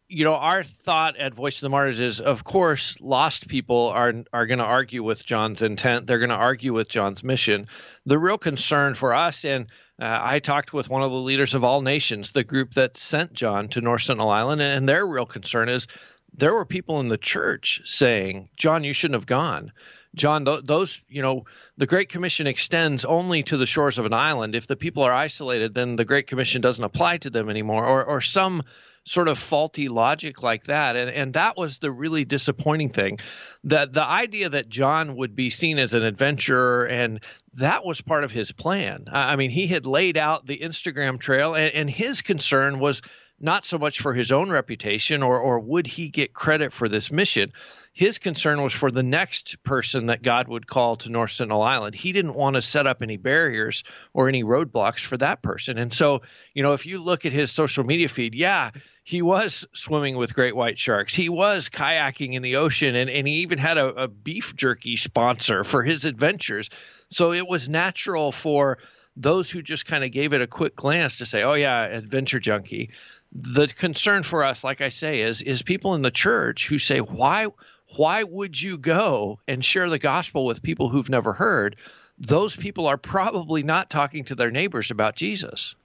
[0.09, 4.13] you know, our thought at Voice of the Martyrs is, of course, lost people are
[4.31, 6.07] are going to argue with John's intent.
[6.07, 7.67] They're going to argue with John's mission.
[8.05, 9.67] The real concern for us, and
[10.01, 13.33] uh, I talked with one of the leaders of All Nations, the group that sent
[13.33, 15.87] John to North Sentinel Island, and their real concern is
[16.33, 19.73] there were people in the church saying, "John, you shouldn't have gone."
[20.15, 21.45] John, th- those, you know,
[21.77, 24.55] the Great Commission extends only to the shores of an island.
[24.55, 28.05] If the people are isolated, then the Great Commission doesn't apply to them anymore, or,
[28.05, 28.63] or some
[29.07, 30.95] sort of faulty logic like that.
[30.95, 33.19] And, and that was the really disappointing thing.
[33.63, 37.21] That the idea that John would be seen as an adventurer and
[37.53, 39.05] that was part of his plan.
[39.11, 43.01] I mean, he had laid out the Instagram trail, and, and his concern was
[43.39, 47.11] not so much for his own reputation or, or would he get credit for this
[47.11, 47.53] mission
[47.97, 51.95] his concern was for the next person that God would call to North Sentinel Island.
[51.95, 53.83] He didn't want to set up any barriers
[54.13, 55.79] or any roadblocks for that person.
[55.79, 56.21] And so,
[56.53, 58.69] you know, if you look at his social media feed, yeah,
[59.03, 61.15] he was swimming with great white sharks.
[61.15, 64.95] He was kayaking in the ocean, and, and he even had a, a beef jerky
[64.95, 66.69] sponsor for his adventures.
[67.09, 68.77] So it was natural for
[69.15, 72.39] those who just kind of gave it a quick glance to say, oh, yeah, adventure
[72.39, 72.91] junkie.
[73.31, 76.99] The concern for us, like I say, is is people in the church who say,
[76.99, 77.47] why
[77.95, 81.75] why would you go and share the gospel with people who've never heard?
[82.17, 85.75] Those people are probably not talking to their neighbors about Jesus.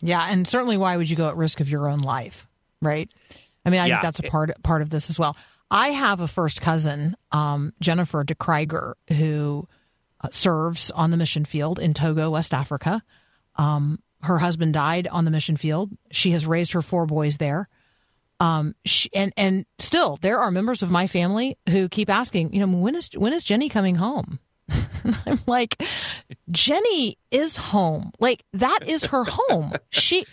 [0.00, 2.46] Yeah, and certainly why would you go at risk of your own life,
[2.80, 3.08] right?
[3.66, 3.94] I mean, I Yeah.
[3.96, 5.36] think that's a part part of this as well.
[5.70, 8.34] I have a first cousin, um, Jennifer de
[9.14, 9.68] who
[10.20, 13.02] uh, serves on the mission field in Togo, West Africa.
[13.56, 15.90] Um, her husband died on the mission field.
[16.10, 17.68] She has raised her four boys there.
[18.40, 22.64] Um, she, and and still, there are members of my family who keep asking, you
[22.64, 24.38] know, when is when is Jenny coming home?
[25.26, 25.82] I'm like,
[26.50, 28.12] Jenny is home.
[28.20, 29.72] Like that is her home.
[29.90, 30.24] she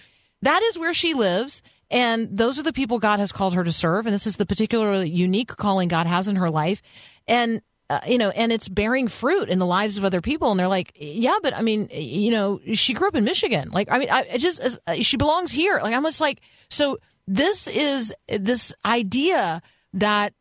[0.41, 1.63] that is where she lives.
[1.91, 4.05] And those are the people God has called her to serve.
[4.05, 6.81] And this is the particularly unique calling God has in her life.
[7.27, 10.49] And, uh, you know, and it's bearing fruit in the lives of other people.
[10.49, 13.69] And they're like, yeah, but I mean, you know, she grew up in Michigan.
[13.71, 15.79] Like, I mean, I it just, uh, she belongs here.
[15.81, 19.61] Like, I'm just like, so this is this idea
[19.93, 20.33] that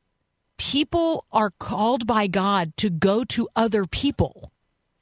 [0.57, 4.53] people are called by God to go to other people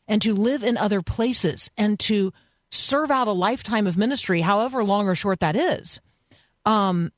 [0.08, 2.32] and to live in other places and to
[2.70, 6.00] serve out a lifetime of ministry, however long or short that is.
[6.64, 7.12] Um,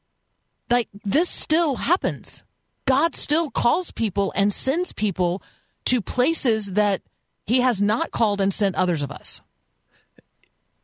[0.70, 2.42] like this still happens.
[2.86, 5.42] God still calls people and sends people
[5.86, 7.02] to places that
[7.46, 9.40] He has not called and sent others of us.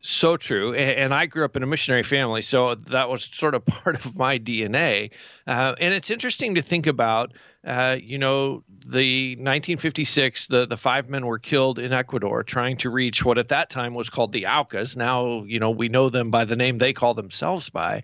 [0.03, 0.73] So true.
[0.73, 4.15] And I grew up in a missionary family, so that was sort of part of
[4.15, 5.11] my DNA.
[5.45, 7.33] Uh, and it's interesting to think about,
[7.63, 12.89] uh, you know, the 1956, the, the five men were killed in Ecuador trying to
[12.89, 14.97] reach what at that time was called the Aucas.
[14.97, 18.03] Now, you know, we know them by the name they call themselves by.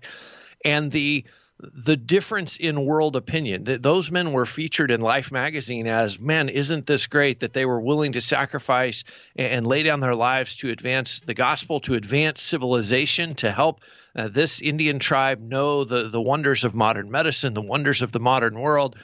[0.64, 1.24] And the
[1.60, 6.48] the difference in world opinion that those men were featured in life magazine as men
[6.48, 9.02] isn't this great that they were willing to sacrifice
[9.36, 13.80] and lay down their lives to advance the gospel to advance civilization to help
[14.14, 18.20] uh, this indian tribe know the, the wonders of modern medicine the wonders of the
[18.20, 18.96] modern world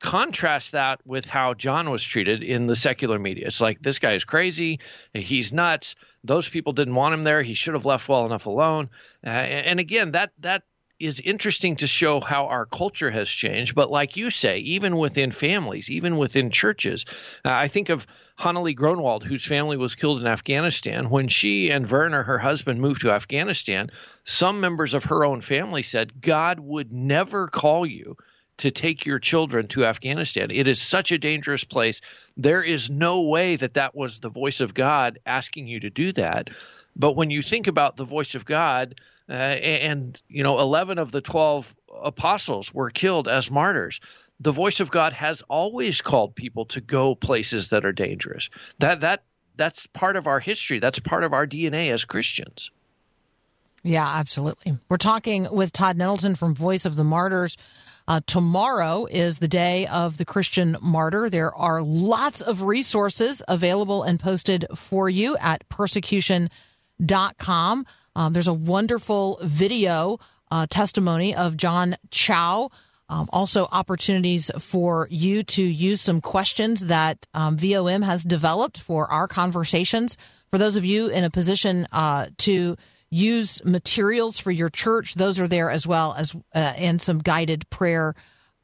[0.00, 3.46] contrast that with how John was treated in the secular media.
[3.46, 4.78] It's like this guy is crazy,
[5.14, 5.94] he's nuts.
[6.22, 7.42] Those people didn't want him there.
[7.42, 8.90] He should have left well enough alone.
[9.26, 10.64] Uh, and and again, that that
[10.98, 13.74] is interesting to show how our culture has changed.
[13.74, 17.04] But like you say, even within families, even within churches,
[17.44, 18.06] uh, I think of
[18.38, 21.10] Hannelie Groenewald, whose family was killed in Afghanistan.
[21.10, 23.90] When she and Werner, her husband, moved to Afghanistan,
[24.24, 28.16] some members of her own family said, God would never call you
[28.58, 30.50] to take your children to Afghanistan.
[30.50, 32.00] It is such a dangerous place.
[32.38, 36.12] There is no way that that was the voice of God asking you to do
[36.12, 36.48] that.
[36.94, 38.94] But when you think about the voice of God,
[39.28, 44.00] uh, and you know, eleven of the twelve apostles were killed as martyrs.
[44.38, 48.50] the voice of God has always called people to go places that are dangerous.
[48.78, 49.24] That that
[49.56, 50.78] that's part of our history.
[50.78, 52.70] That's part of our DNA as Christians.
[53.82, 54.78] Yeah, absolutely.
[54.88, 57.56] We're talking with Todd Nettleton from Voice of the Martyrs.
[58.08, 61.30] Uh, tomorrow is the day of the Christian martyr.
[61.30, 67.86] There are lots of resources available and posted for you at persecution.com.
[68.16, 70.18] Um, there's a wonderful video
[70.50, 72.70] uh, testimony of John Chau.
[73.08, 79.08] Um, also, opportunities for you to use some questions that um, VOM has developed for
[79.12, 80.16] our conversations.
[80.50, 82.76] For those of you in a position uh, to
[83.10, 87.68] use materials for your church, those are there as well as uh, and some guided
[87.68, 88.14] prayer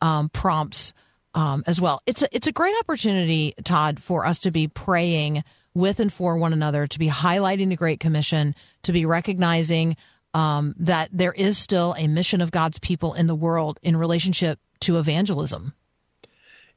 [0.01, 0.95] um, prompts
[1.35, 2.03] um, as well.
[2.07, 6.37] It's a, it's a great opportunity, Todd, for us to be praying with and for
[6.37, 9.97] one another, to be highlighting the Great Commission, to be recognizing
[10.35, 14.59] um, that there is still a mission of God's people in the world in relationship
[14.81, 15.75] to evangelism.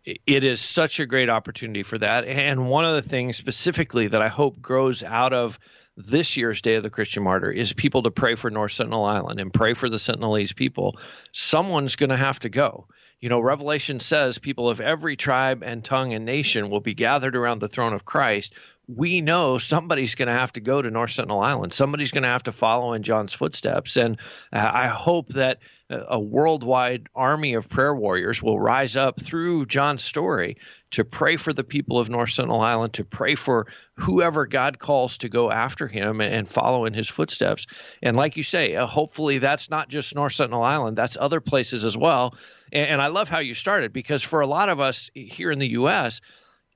[0.06, 2.26] It is such a great opportunity for that.
[2.26, 5.58] And one of the things specifically that I hope grows out of
[5.98, 9.40] this year's Day of the Christian Martyr is people to pray for North Sentinel Island
[9.40, 11.00] and pray for the Sentinelese people.
[11.32, 12.88] Someone's going to have to go.
[13.20, 17.36] You know, Revelation says people of every tribe and tongue and nation will be gathered
[17.36, 18.54] around the throne of Christ.
[18.88, 21.74] We know somebody's going to have to go to North Sentinel Island.
[21.74, 23.98] Somebody's going to have to follow in John's footsteps.
[23.98, 24.18] And
[24.54, 30.04] uh, I hope that a worldwide army of prayer warriors will rise up through John's
[30.04, 30.58] story
[30.92, 35.18] to pray for the people of North Sentinel Island, to pray for whoever God calls
[35.20, 37.68] to go after him and follow in his footsteps.
[38.02, 41.86] And like you say, uh, hopefully that's not just North Sentinel Island, that's other places
[41.86, 42.36] as well.
[42.72, 45.60] And, and I love how you started because for a lot of us here in
[45.60, 46.20] the U.S.,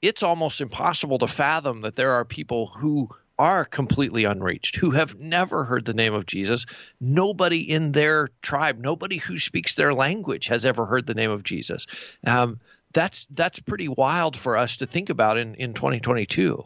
[0.01, 5.17] it's almost impossible to fathom that there are people who are completely unreached, who have
[5.17, 6.65] never heard the name of Jesus.
[6.99, 11.43] Nobody in their tribe, nobody who speaks their language has ever heard the name of
[11.43, 11.87] Jesus.
[12.27, 12.59] Um,
[12.91, 16.65] that's that's pretty wild for us to think about in, in 2022.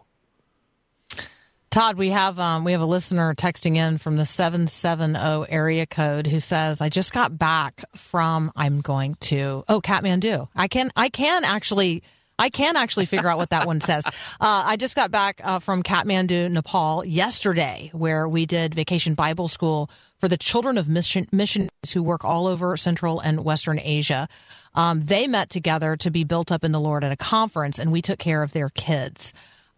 [1.70, 5.46] Todd, we have um, we have a listener texting in from the seven seven zero
[5.50, 10.48] area code who says, "I just got back from I'm going to oh Kathmandu.
[10.56, 12.04] I can I can actually
[12.40, 14.04] I can actually figure out what that one says.
[14.40, 19.48] Uh, I just got back uh, from Kathmandu, Nepal yesterday, where we did Vacation Bible
[19.48, 24.28] School for the children of mission, missionaries who work all over Central and Western Asia.
[24.76, 27.92] Um, they met together to be built up in the Lord at a conference, and
[27.92, 29.34] we took care of their kids.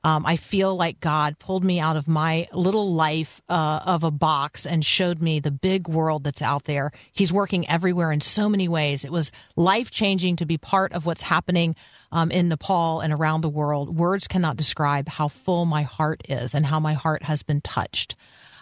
[0.05, 4.11] Um, I feel like God pulled me out of my little life uh, of a
[4.11, 6.91] box and showed me the big world that's out there.
[7.11, 9.03] He's working everywhere in so many ways.
[9.03, 11.75] It was life changing to be part of what's happening
[12.11, 13.97] um, in Nepal and around the world.
[13.97, 18.15] Words cannot describe how full my heart is and how my heart has been touched.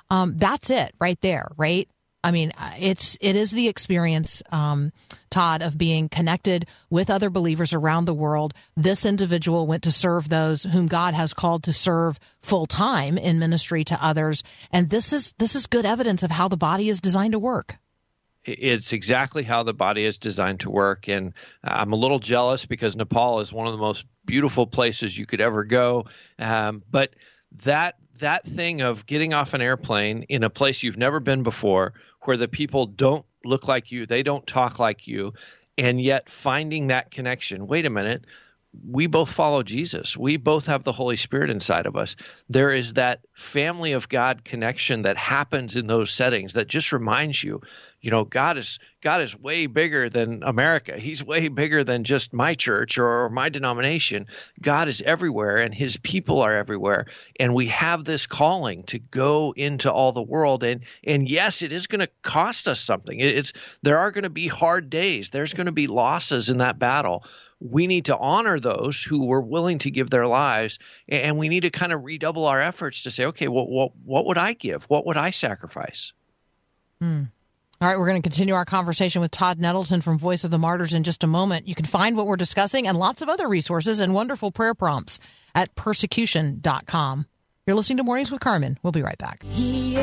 [0.10, 1.90] Um, that's it right there, right?
[2.24, 4.94] I mean, it's it is the experience, um,
[5.30, 8.54] Todd, of being connected with other believers around the world.
[8.78, 13.40] This individual went to serve those whom God has called to serve full time in
[13.40, 17.02] ministry to others, and this is this is good evidence of how the body is
[17.02, 17.76] designed to work.
[18.46, 21.34] It's exactly how the body is designed to work, and
[21.64, 25.42] I'm a little jealous because Nepal is one of the most beautiful places you could
[25.42, 26.06] ever go,
[26.40, 27.16] um, but
[27.64, 31.94] that that thing of getting off an airplane in a place you've never been before
[32.26, 35.34] where the people don't look like you, they don't talk like you,
[35.78, 37.68] and yet finding that connection.
[37.68, 38.26] Wait a minute.
[38.90, 40.18] We both follow Jesus.
[40.18, 42.16] We both have the Holy Spirit inside of us.
[42.50, 47.44] There is that family of God connection that happens in those settings that just reminds
[47.44, 47.62] you
[48.04, 51.00] you know god is god is way bigger than america.
[51.00, 54.28] He's way bigger than just my church or, my denomination.
[54.62, 57.06] God is everywhere and his people are everywhere.
[57.40, 60.64] And we have this calling to go into all the world.
[60.64, 63.20] And and yes it is going to cost us something.
[63.20, 65.30] It's there are going to be hard days.
[65.30, 67.24] There's going to be losses in that battle.
[67.62, 70.78] We need to honor those who were willing to give their lives.
[71.08, 74.26] And we need to kind of redouble our efforts to say okay well what, what
[74.26, 74.84] would i give?
[74.86, 76.12] What would i sacrifice?
[77.00, 77.24] Hmm.
[77.84, 80.58] All right, we're going to continue our conversation with Todd Nettleton from Voice of the
[80.58, 81.68] Martyrs in just a moment.
[81.68, 85.20] You can find what we're discussing and lots of other resources and wonderful prayer prompts
[85.54, 87.26] at persecution.com.
[87.68, 88.80] You're listening to Mornings with Carmen.
[88.84, 89.44] We'll be right back.
[89.44, 89.98] He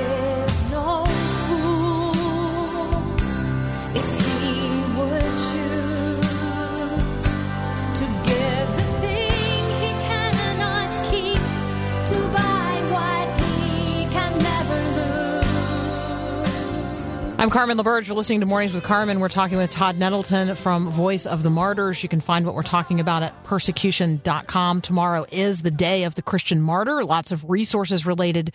[17.41, 18.07] I'm Carmen LaBerge.
[18.07, 19.19] You're listening to Mornings with Carmen.
[19.19, 22.03] We're talking with Todd Nettleton from Voice of the Martyrs.
[22.03, 24.83] You can find what we're talking about at persecution.com.
[24.83, 27.03] Tomorrow is the day of the Christian martyr.
[27.03, 28.53] Lots of resources related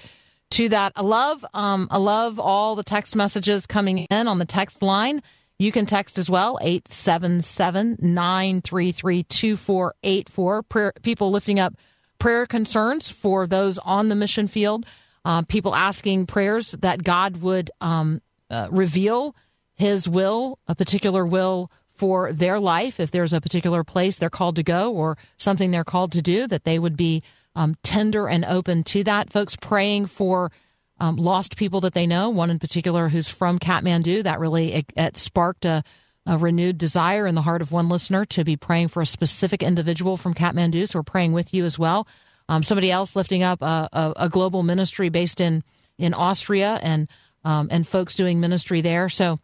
[0.51, 0.93] to that.
[0.95, 5.23] I love, um, I love all the text messages coming in on the text line.
[5.57, 10.91] You can text as well, 877 933 2484.
[11.01, 11.73] People lifting up
[12.19, 14.85] prayer concerns for those on the mission field,
[15.25, 19.35] uh, people asking prayers that God would um, uh, reveal
[19.73, 24.57] his will, a particular will for their life, if there's a particular place they're called
[24.57, 27.23] to go or something they're called to do, that they would be
[27.55, 29.31] um, tender and open to that.
[29.31, 30.51] Folks praying for
[30.99, 34.85] um, lost people that they know, one in particular who's from Kathmandu, that really it,
[34.95, 35.83] it sparked a,
[36.25, 39.63] a renewed desire in the heart of one listener to be praying for a specific
[39.63, 40.87] individual from Kathmandu.
[40.87, 42.07] So we're praying with you as well.
[42.49, 45.63] Um, somebody else lifting up a, a, a global ministry based in
[45.97, 47.07] in Austria and
[47.45, 49.07] um, and folks doing ministry there.
[49.07, 49.39] So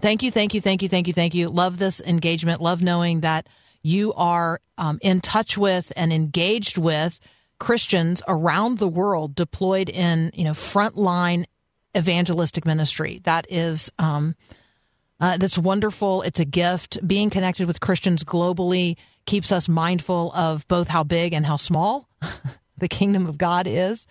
[0.00, 1.48] thank you, thank you, thank you, thank you, thank you.
[1.48, 2.60] Love this engagement.
[2.60, 3.46] Love knowing that
[3.82, 7.18] you are um, in touch with and engaged with
[7.58, 11.44] Christians around the world deployed in you know frontline
[11.96, 13.20] evangelistic ministry.
[13.24, 14.34] That is um,
[15.20, 16.22] uh, that's wonderful.
[16.22, 16.98] It's a gift.
[17.06, 22.08] Being connected with Christians globally keeps us mindful of both how big and how small
[22.78, 24.06] the kingdom of God is.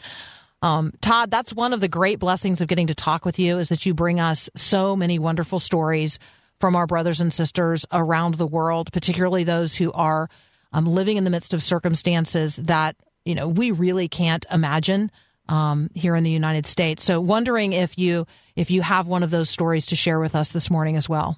[0.66, 3.70] Um, Todd, that's one of the great blessings of getting to talk with you is
[3.70, 6.18] that you bring us so many wonderful stories
[6.60, 10.28] from our brothers and sisters around the world, particularly those who are
[10.74, 12.96] um, living in the midst of circumstances that
[13.26, 15.12] you know we really can't imagine
[15.50, 17.04] um, here in the United States.
[17.04, 20.52] So, wondering if you if you have one of those stories to share with us
[20.52, 21.38] this morning as well.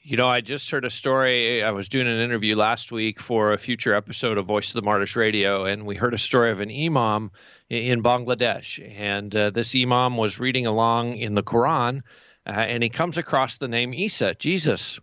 [0.00, 1.62] You know, I just heard a story.
[1.62, 4.82] I was doing an interview last week for a future episode of Voice of the
[4.82, 7.30] Martyrs Radio, and we heard a story of an imam
[7.68, 8.82] in Bangladesh.
[8.98, 12.02] And uh, this imam was reading along in the Quran,
[12.46, 14.98] uh, and he comes across the name Isa, Jesus.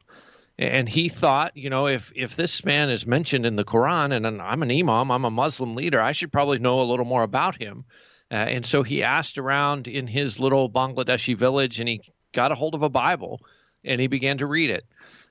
[0.57, 4.41] And he thought, you know, if if this man is mentioned in the Quran, and
[4.41, 7.61] I'm an imam, I'm a Muslim leader, I should probably know a little more about
[7.61, 7.83] him.
[8.31, 12.01] Uh, and so he asked around in his little Bangladeshi village, and he
[12.31, 13.41] got a hold of a Bible,
[13.83, 14.85] and he began to read it.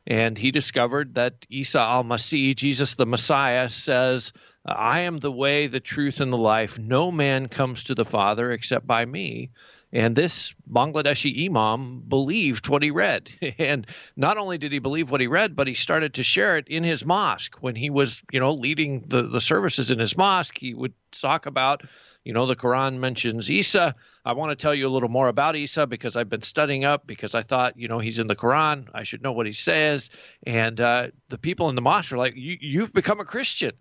[0.07, 4.33] And he discovered that Isa al Masih, Jesus the Messiah, says,
[4.67, 6.79] I am the way, the truth, and the life.
[6.79, 9.51] No man comes to the Father except by me.
[9.93, 13.31] And this Bangladeshi imam believed what he read.
[13.59, 13.87] And
[14.17, 16.83] not only did he believe what he read, but he started to share it in
[16.83, 17.57] his mosque.
[17.61, 21.47] When he was, you know, leading the, the services in his mosque, he would talk
[21.47, 21.83] about,
[22.25, 23.95] you know, the Quran mentions Isa.
[24.25, 27.07] I want to tell you a little more about Isa because I've been studying up
[27.07, 28.89] because I thought, you know, he's in the Quran.
[28.93, 30.11] I should know what he says.
[30.45, 33.73] And uh, the people in the mosque are like, you, you've become a Christian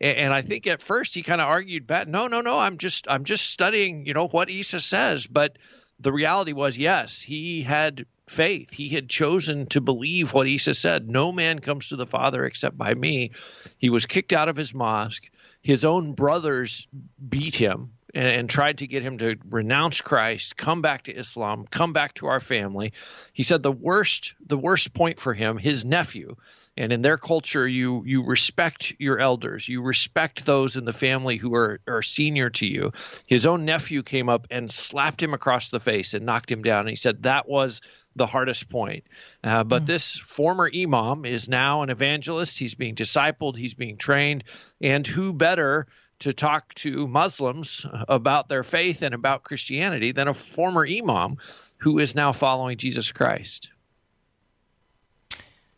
[0.00, 3.06] and I think at first he kind of argued back, no, no, no, I'm just
[3.08, 5.26] I'm just studying, you know, what Isa says.
[5.26, 5.58] But
[5.98, 8.72] the reality was, yes, he had faith.
[8.72, 11.08] He had chosen to believe what Isa said.
[11.08, 13.32] No man comes to the Father except by me.
[13.78, 15.28] He was kicked out of his mosque.
[15.62, 16.88] His own brothers
[17.28, 21.66] beat him and, and tried to get him to renounce Christ, come back to Islam,
[21.70, 22.92] come back to our family.
[23.32, 26.36] He said the worst the worst point for him, his nephew,
[26.80, 29.68] and in their culture you you respect your elders.
[29.68, 32.92] You respect those in the family who are are senior to you.
[33.26, 36.80] His own nephew came up and slapped him across the face and knocked him down.
[36.80, 37.82] And he said that was
[38.16, 39.04] the hardest point.
[39.44, 39.86] Uh, but mm.
[39.86, 42.58] this former imam is now an evangelist.
[42.58, 43.56] He's being discipled.
[43.56, 44.44] He's being trained.
[44.80, 45.86] And who better
[46.20, 51.36] to talk to muslims about their faith and about christianity than a former imam
[51.78, 53.70] who is now following jesus christ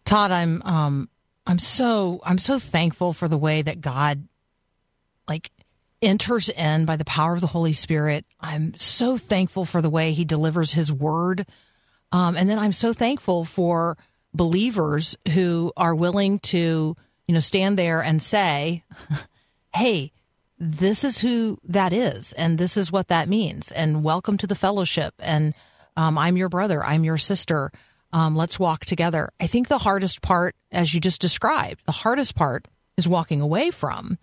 [0.04, 1.08] Todd, I'm um
[1.46, 4.26] I'm so I'm so thankful for the way that God
[5.28, 5.50] like
[6.00, 8.24] enters in by the power of the Holy Spirit.
[8.40, 11.46] I'm so thankful for the way he delivers his word.
[12.10, 13.96] Um, and then I'm so thankful for
[14.34, 16.96] believers who are willing to,
[17.26, 18.84] you know, stand there and say,
[19.74, 20.12] "Hey,
[20.58, 24.54] this is who that is, and this is what that means, and welcome to the
[24.54, 25.54] fellowship, and
[25.96, 27.70] um, I'm your brother, I'm your sister."
[28.12, 29.30] Um, let's walk together.
[29.40, 33.70] I think the hardest part, as you just described, the hardest part is walking away
[33.70, 34.18] from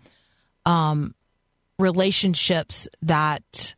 [0.64, 1.14] um,
[1.78, 3.74] relationships that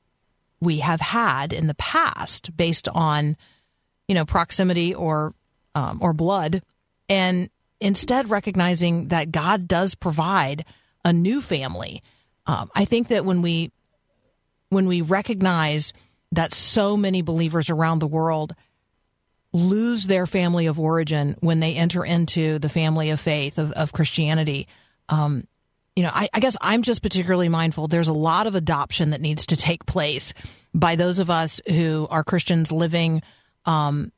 [0.61, 3.37] we have had in the past based on,
[4.07, 5.35] you know, proximity or
[5.75, 6.63] um, or blood,
[7.09, 7.49] and
[7.81, 10.65] instead recognizing that God does provide
[11.05, 12.03] a new family.
[12.47, 13.73] Um, I think that when we
[14.69, 15.93] when we recognize
[16.33, 18.55] that so many believers around the world
[19.53, 23.93] lose their family of origin when they enter into the family of faith of, of
[23.93, 24.67] Christianity.
[25.09, 25.47] Um,
[25.95, 27.87] you know, I, I, guess I'm just particularly mindful.
[27.87, 30.33] There's a lot of adoption that needs to take place
[30.73, 33.23] by those of us who are Christians living
[33.67, 34.11] um,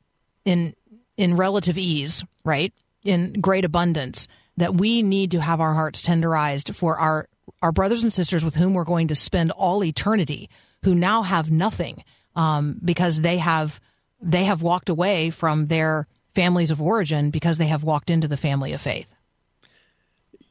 [0.45, 0.73] in
[1.17, 2.73] in relative ease, right,
[3.03, 4.27] in great abundance.
[4.57, 7.27] That we need to have our hearts tenderized for our
[7.61, 10.49] our brothers and sisters with whom we're going to spend all eternity,
[10.83, 12.03] who now have nothing
[12.37, 13.81] um, because they have
[14.25, 18.37] they have walked away from their families of origin because they have walked into the
[18.37, 19.13] family of faith.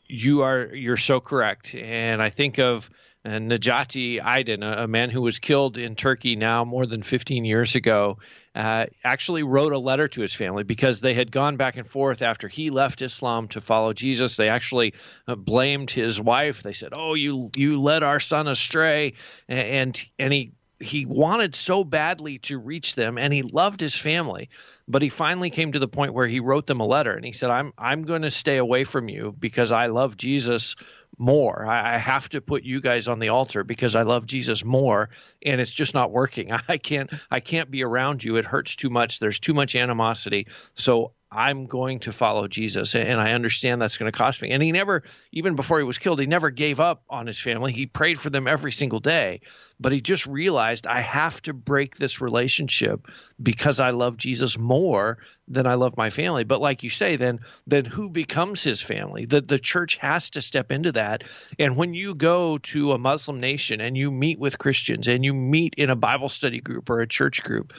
[0.09, 1.75] you are you're so correct.
[1.75, 2.89] And i think of
[3.27, 7.45] uh, Necati Aydin a, a man who was killed in turkey now more than 15
[7.47, 8.19] years ago
[8.55, 12.21] uh, actually wrote a letter to his family because they had gone back and forth
[12.23, 14.37] after he left islam to follow jesus.
[14.37, 14.93] They actually
[15.27, 16.63] uh, blamed his wife.
[16.63, 19.15] They said oh you you led our son astray.
[19.49, 24.49] And and he he wanted so badly to reach them and he loved his family
[24.87, 27.33] but he finally came to the point where he wrote them a letter and he
[27.33, 30.77] said i'm i'm going to stay away from you because i love jesus
[31.19, 31.67] more.
[31.67, 35.11] I, I have to put you guys on the altar because i love jesus more
[35.45, 36.53] and it's just not working.
[36.69, 38.37] I can't i can't be around you.
[38.37, 39.19] It hurts too much.
[39.19, 40.47] There's too much animosity.
[40.75, 44.51] So I'm going to follow Jesus, and I understand that's going to cost me.
[44.51, 47.73] And he never, even before he was killed, he never gave up on his family.
[47.73, 49.41] He prayed for them every single day,
[49.81, 53.09] but he just realized I have to break this relationship
[53.43, 55.19] because I love Jesus more
[55.49, 56.45] than I love my family.
[56.45, 59.27] But like you say, then then who becomes his family?
[59.27, 61.25] The the church has to step into that.
[61.59, 65.35] And when you go to a Muslim nation and you meet with Christians and you
[65.35, 67.73] meet in a Bible study group or a church group,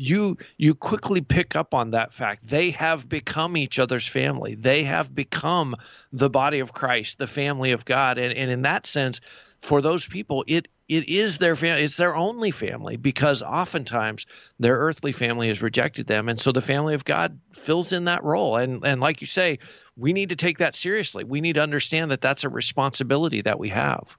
[0.00, 2.46] you you quickly pick up on that fact.
[2.48, 4.54] They have become each other's family.
[4.54, 5.76] They have become
[6.12, 8.18] the body of christ the family of god.
[8.18, 9.20] And, and in that sense
[9.60, 14.24] for those people it it is their family it's their only family because oftentimes
[14.58, 16.30] their earthly family has rejected them.
[16.30, 18.56] And so the family of god fills in that role.
[18.56, 19.58] And and like you say
[19.96, 21.24] we need to take that seriously.
[21.24, 24.16] We need to understand that that's a responsibility that we have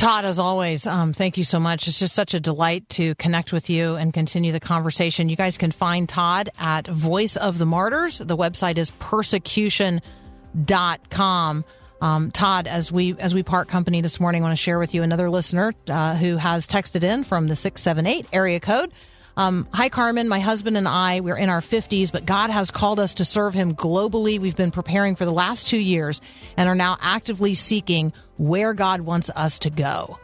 [0.00, 1.86] Todd, as always, um, thank you so much.
[1.86, 5.28] It's just such a delight to connect with you and continue the conversation.
[5.28, 8.16] You guys can find Todd at Voice of the Martyrs.
[8.16, 11.64] The website is persecution.com.
[12.00, 14.94] Um, Todd, as we as we part company this morning, I want to share with
[14.94, 18.94] you another listener uh, who has texted in from the six seven eight area code.
[19.36, 20.28] Um, Hi, Carmen.
[20.28, 23.54] My husband and I, we're in our 50s, but God has called us to serve
[23.54, 24.38] Him globally.
[24.38, 26.20] We've been preparing for the last two years
[26.56, 30.18] and are now actively seeking where God wants us to go.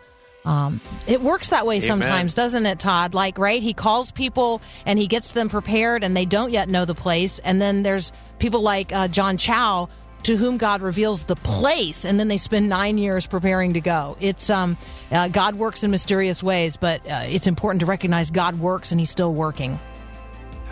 [0.45, 3.15] Um, it works that way sometimes, doesn't it, Todd?
[3.15, 3.61] Like, right?
[3.61, 7.41] He calls people and he gets them prepared and they don't yet know the place.
[7.41, 9.89] And then there's people like uh, John Chau
[10.27, 14.17] to whom God reveals the place, and then they spend nine years preparing to go.
[14.21, 14.77] It's um,
[15.11, 19.01] uh, God works in mysterious ways, but uh, it's important to recognize God works and
[19.01, 19.79] He's still working.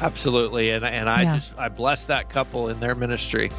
[0.01, 1.37] absolutely and and i Yeah.
[1.37, 3.51] just i bless that couple in their ministry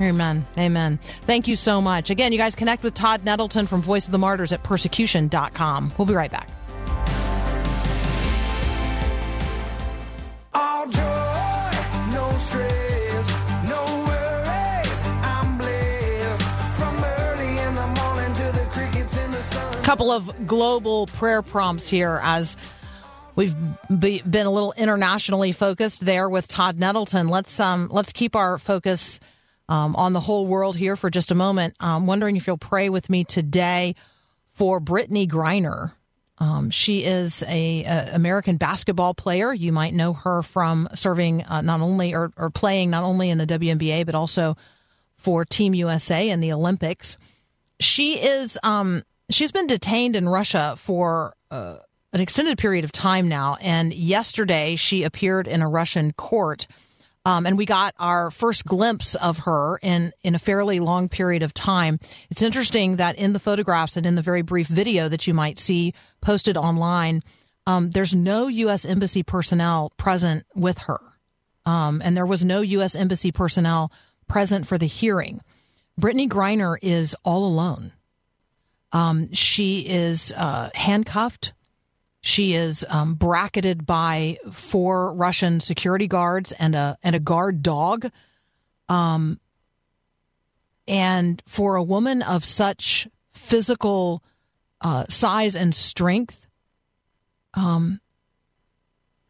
[0.00, 0.46] Amen.
[0.58, 0.98] Amen.
[1.26, 2.08] Thank you so much.
[2.10, 5.92] Again, you guys connect with Todd Nettleton from Voice of the Martyrs at persecution.com.
[5.98, 6.48] We'll be right back.
[19.92, 22.56] Couple of global prayer prompts here as
[23.36, 23.54] we've
[24.00, 27.28] be, been a little internationally focused there with Todd Nettleton.
[27.28, 29.20] Let's um let's keep our focus
[29.68, 31.76] um, on the whole world here for just a moment.
[31.78, 33.94] I'm wondering if you'll pray with me today
[34.52, 35.92] for Brittney Griner.
[36.38, 39.52] Um, she is a, a American basketball player.
[39.52, 43.36] You might know her from serving uh, not only or, or playing not only in
[43.36, 44.56] the WNBA but also
[45.16, 47.18] for Team USA in the Olympics
[47.82, 49.02] she is um
[49.34, 51.76] she's been detained in Russia for uh,
[52.12, 56.66] an extended period of time now and yesterday she appeared in a Russian court
[57.24, 61.42] um, and we got our first glimpse of her in in a fairly long period
[61.42, 62.00] of time.
[62.30, 65.58] It's interesting that in the photographs and in the very brief video that you might
[65.58, 67.22] see posted online,
[67.66, 68.84] um, there's no U.S.
[68.84, 71.00] embassy personnel present with her,
[71.64, 72.96] um, and there was no U.S.
[72.96, 73.92] embassy personnel
[74.26, 75.40] present for the hearing.
[76.00, 77.92] Brittney Griner is all alone.
[78.92, 81.52] Um, she is uh, handcuffed.
[82.20, 88.10] She is um, bracketed by four Russian security guards and a and a guard dog.
[88.88, 89.40] Um,
[90.86, 94.22] and for a woman of such physical
[94.80, 96.46] uh, size and strength,
[97.54, 98.00] um,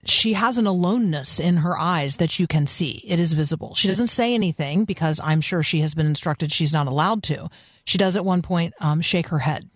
[0.04, 3.02] she has an aloneness in her eyes that you can see.
[3.06, 3.74] It is visible.
[3.74, 7.48] She doesn't say anything because I'm sure she has been instructed she's not allowed to.
[7.84, 9.68] She does at one point um, shake her head.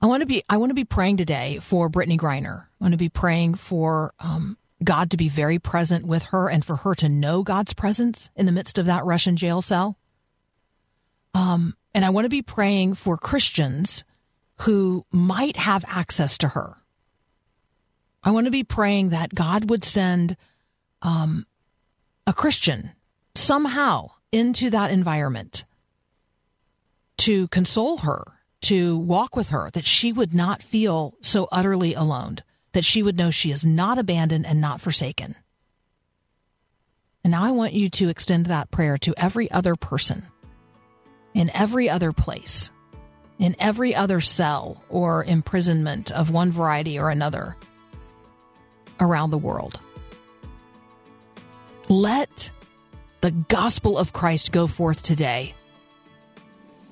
[0.00, 2.64] I want to be I want to be praying today for Brittney Griner.
[2.64, 6.62] I want to be praying for um, God to be very present with her and
[6.62, 9.96] for her to know God's presence in the midst of that Russian jail cell.
[11.32, 14.04] Um, and I want to be praying for Christians
[14.60, 16.76] who might have access to her.
[18.22, 20.36] I want to be praying that God would send
[21.02, 21.46] um,
[22.26, 22.92] a Christian
[23.34, 25.64] somehow into that environment
[27.24, 28.22] to console her,
[28.60, 32.36] to walk with her, that she would not feel so utterly alone,
[32.72, 35.34] that she would know she is not abandoned and not forsaken.
[37.22, 40.26] And now I want you to extend that prayer to every other person,
[41.32, 42.68] in every other place,
[43.38, 47.56] in every other cell or imprisonment of one variety or another
[49.00, 49.80] around the world.
[51.88, 52.50] Let
[53.22, 55.54] the gospel of Christ go forth today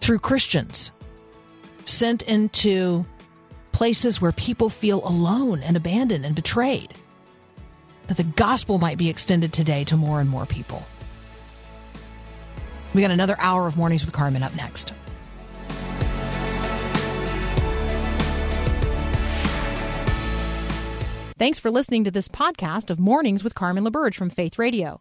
[0.03, 0.91] through Christians
[1.85, 3.07] sent into
[3.71, 6.93] places where people feel alone and abandoned and betrayed.
[8.09, 10.85] That the gospel might be extended today to more and more people.
[12.93, 14.93] We got another hour of Mornings with Carmen up next.
[21.39, 25.01] Thanks for listening to this podcast of Mornings with Carmen LaBerge from Faith Radio.